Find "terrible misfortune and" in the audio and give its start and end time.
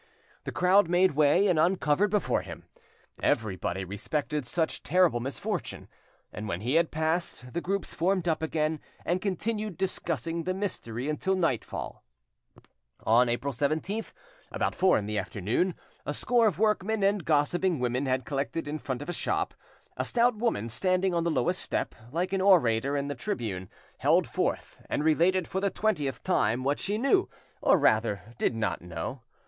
4.81-6.47